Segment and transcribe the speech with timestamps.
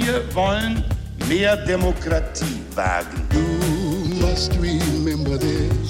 [0.00, 0.84] Wir wollen
[1.28, 3.20] mehr Demokratie wagen.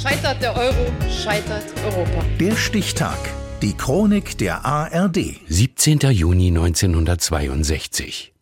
[0.02, 2.24] Scheitert der Euro, scheitert Europa.
[2.40, 3.18] Der Stichtag.
[3.60, 5.18] Die Chronik der ARD.
[5.46, 5.98] 17.
[6.12, 8.32] Juni 1962.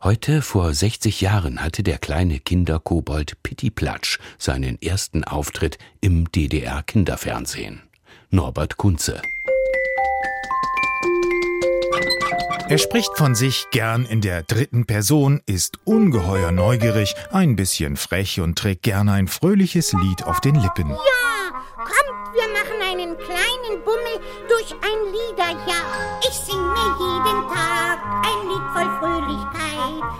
[0.00, 7.82] Heute vor 60 Jahren hatte der kleine Kinderkobold Pitti Platsch seinen ersten Auftritt im DDR-Kinderfernsehen.
[8.30, 9.20] Norbert Kunze.
[12.68, 18.40] Er spricht von sich gern in der dritten Person, ist ungeheuer neugierig, ein bisschen frech
[18.40, 20.90] und trägt gern ein fröhliches Lied auf den Lippen.
[20.90, 20.96] Ja,
[21.76, 24.18] kommt, wir machen einen kleinen Bummel
[24.48, 26.18] durch ein Liederjahr.
[26.22, 29.45] Ich sing mir jeden Tag ein Lied voll Fröhlichkeit.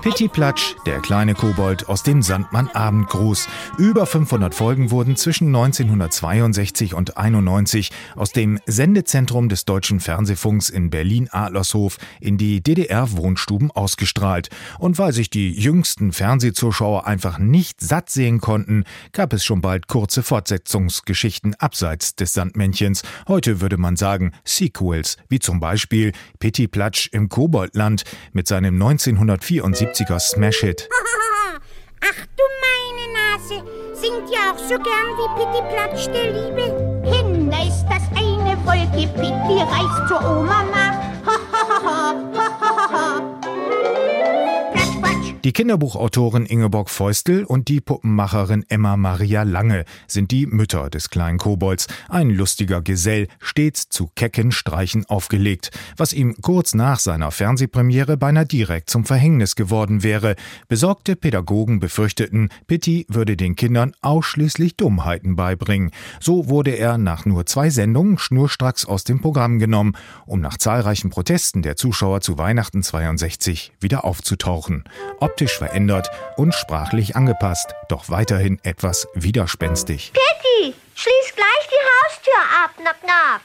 [0.06, 3.48] Pitti Platsch, der kleine Kobold aus dem Sandmann Abendgruß.
[3.77, 10.91] Über 500 Folgen wurden zwischen 1962 und 91 aus dem Sendezentrum des Deutschen Fernsehfunks in
[10.91, 14.48] Berlin-Adlershof in die DDR-Wohnstuben ausgestrahlt.
[14.79, 19.88] Und weil sich die jüngsten Fernsehzuschauer einfach nicht satt sehen konnten, gab es schon bald
[19.88, 23.02] kurze Fortsetzungsgeschichten abseits des Sandmännchens.
[23.26, 28.79] Heute würde man sagen Sequels, wie zum Beispiel Pitti Platsch im Koboldland mit seinem
[29.97, 30.89] 1974er Smash-Hit.
[32.02, 33.63] Ach du meine Nase,
[33.95, 36.65] singt ja auch so gern wie Pitti Platsch der Liebe.
[37.05, 41.05] Hin, da ist das eine Wolke, Pitti reist zur Oma nach.
[45.47, 51.38] Die Kinderbuchautorin Ingeborg Feustel und die Puppenmacherin Emma Maria Lange sind die Mütter des kleinen
[51.38, 51.87] Kobolds.
[52.09, 58.45] Ein lustiger Gesell, stets zu kecken Streichen aufgelegt, was ihm kurz nach seiner Fernsehpremiere beinahe
[58.45, 60.35] direkt zum Verhängnis geworden wäre.
[60.66, 65.93] Besorgte Pädagogen befürchteten, Pitti würde den Kindern ausschließlich Dummheiten beibringen.
[66.19, 69.97] So wurde er nach nur zwei Sendungen schnurstracks aus dem Programm genommen,
[70.27, 74.83] um nach zahlreichen Protesten der Zuschauer zu Weihnachten 62 wieder aufzutauchen.
[75.37, 80.15] Optisch verändert und sprachlich angepasst, doch weiterhin etwas widerspenstig.
[80.15, 83.42] Pitti, schließ gleich die Haustür ab, knack, knack.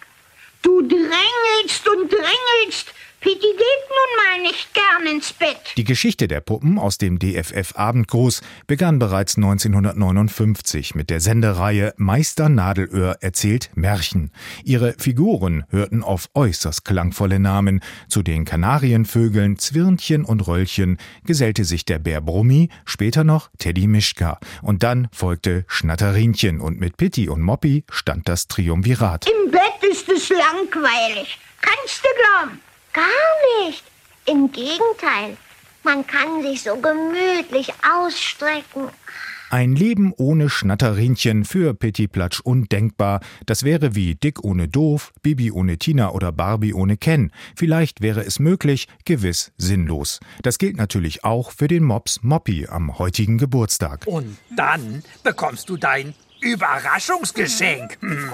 [0.61, 2.93] Du drängelst und drängelst.
[3.21, 5.55] Pitti geht nun mal nicht gern ins Bett.
[5.77, 12.49] Die Geschichte der Puppen aus dem DFF Abendgruß begann bereits 1959 mit der Sendereihe Meister
[12.49, 14.31] Nadelöhr erzählt Märchen.
[14.63, 17.81] Ihre Figuren hörten auf äußerst klangvolle Namen.
[18.09, 24.39] Zu den Kanarienvögeln Zwirnchen und Röllchen gesellte sich der Bär Brummi, später noch Teddy Mischka.
[24.63, 29.27] Und dann folgte Schnatterinchen und mit Pitti und Moppi stand das Triumvirat.
[29.29, 31.37] Im Bett ist es langweilig.
[31.61, 32.70] Kannst du glauben?
[32.93, 33.83] Gar nicht.
[34.25, 35.37] Im Gegenteil.
[35.83, 38.89] Man kann sich so gemütlich ausstrecken.
[39.51, 43.19] Ein Leben ohne Schnatterinchen für Pitti Platsch undenkbar.
[43.45, 47.33] Das wäre wie Dick ohne Doof, Bibi ohne Tina oder Barbie ohne Ken.
[47.57, 50.21] Vielleicht wäre es möglich, gewiss sinnlos.
[50.41, 54.07] Das gilt natürlich auch für den Mops Moppy am heutigen Geburtstag.
[54.07, 57.97] Und dann bekommst du dein Überraschungsgeschenk.
[57.99, 58.29] Hm.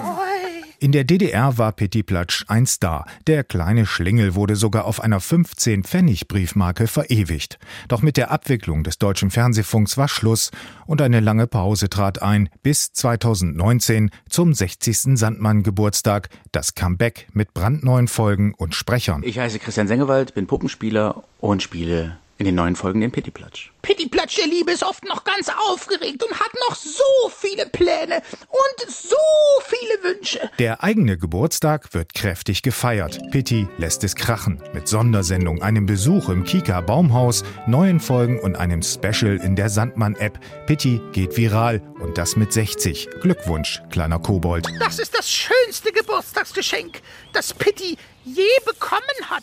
[0.80, 3.04] In der DDR war Pitti Platsch ein Star.
[3.26, 7.58] Der kleine Schlingel wurde sogar auf einer 15-Pfennig-Briefmarke verewigt.
[7.88, 10.52] Doch mit der Abwicklung des deutschen Fernsehfunks war Schluss
[10.86, 15.18] und eine lange Pause trat ein bis 2019 zum 60.
[15.18, 16.28] Sandmann-Geburtstag.
[16.52, 19.24] Das Comeback mit brandneuen Folgen und Sprechern.
[19.24, 23.70] Ich heiße Christian Sengewald, bin Puppenspieler und spiele in den neuen Folgen den Pittiplatsch.
[23.82, 27.02] Pittiplatsch der Liebe ist oft noch ganz aufgeregt und hat noch so
[27.36, 29.16] viele Pläne und so
[29.64, 30.48] viele Wünsche.
[30.60, 33.18] Der eigene Geburtstag wird kräftig gefeiert.
[33.32, 34.62] Pitti lässt es krachen.
[34.72, 40.38] Mit Sondersendung, einem Besuch im Kika Baumhaus, neuen Folgen und einem Special in der Sandmann-App.
[40.66, 43.08] Pitti geht viral und das mit 60.
[43.20, 44.68] Glückwunsch, kleiner Kobold.
[44.78, 47.00] Das ist das schönste Geburtstagsgeschenk,
[47.32, 49.42] das Pitti je bekommen hat.